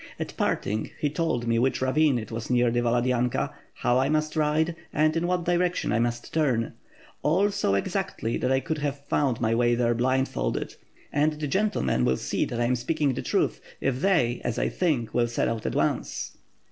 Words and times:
At 0.19 0.35
parting, 0.35 0.89
he 0.99 1.11
told 1.11 1.45
me 1.45 1.59
which 1.59 1.79
ravine 1.79 2.17
it 2.17 2.31
was 2.31 2.49
near 2.49 2.71
the 2.71 2.79
Valad}Tika, 2.81 3.53
how 3.75 3.99
I 3.99 4.09
must 4.09 4.35
ride, 4.35 4.75
and 4.91 5.15
in 5.15 5.27
what 5.27 5.43
direction 5.45 5.91
I 5.91 5.99
must 5.99 6.33
turn; 6.33 6.73
all 7.21 7.51
so 7.51 7.75
exactly 7.75 8.35
that 8.37 8.51
I 8.51 8.61
could 8.61 8.79
have 8.79 9.05
found 9.05 9.39
my 9.39 9.53
way 9.53 9.75
there 9.75 9.93
blindfolded. 9.93 10.73
And 11.13 11.33
*^the 11.33 11.47
gentlemen 11.47 12.03
will 12.03 12.17
see 12.17 12.45
that 12.45 12.59
I 12.59 12.65
am 12.65 12.75
speaking 12.75 13.13
the 13.13 13.21
truth 13.21 13.61
if 13.79 14.01
they, 14.01 14.41
as 14.43 14.57
I 14.57 14.69
think, 14.69 15.13
will 15.13 15.27
set 15.27 15.47
out 15.47 15.67
at 15.67 15.75
once." 15.75 16.35